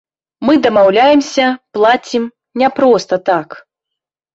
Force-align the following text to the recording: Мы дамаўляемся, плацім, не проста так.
Мы 0.47 0.55
дамаўляемся, 0.65 1.45
плацім, 1.77 2.29
не 2.65 2.75
проста 2.83 3.25
так. 3.33 3.61